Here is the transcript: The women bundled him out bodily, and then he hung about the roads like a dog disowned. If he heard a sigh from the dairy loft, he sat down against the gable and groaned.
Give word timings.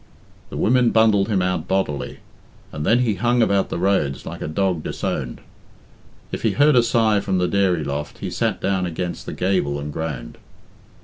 The 0.49 0.57
women 0.57 0.89
bundled 0.89 1.27
him 1.27 1.43
out 1.43 1.67
bodily, 1.67 2.21
and 2.71 2.83
then 2.83 3.01
he 3.01 3.13
hung 3.13 3.43
about 3.43 3.69
the 3.69 3.77
roads 3.77 4.25
like 4.25 4.41
a 4.41 4.47
dog 4.47 4.81
disowned. 4.81 5.41
If 6.31 6.41
he 6.41 6.53
heard 6.53 6.75
a 6.75 6.81
sigh 6.81 7.19
from 7.19 7.37
the 7.37 7.47
dairy 7.47 7.83
loft, 7.83 8.17
he 8.17 8.31
sat 8.31 8.59
down 8.59 8.87
against 8.87 9.27
the 9.27 9.33
gable 9.33 9.77
and 9.79 9.93
groaned. 9.93 10.39